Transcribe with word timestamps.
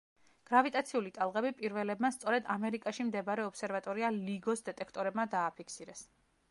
გრავიტაციული 0.51 1.11
ტალღები 1.17 1.51
პირველებმა 1.59 2.11
სწორედ 2.17 2.49
ამერიკაში 2.55 3.07
მდებარე 3.11 3.45
ობსერვატორია 3.51 4.13
„ლიგოს“ 4.21 4.67
დეტექტორებმა 4.71 5.29
დააფიქსირეს. 5.37 6.07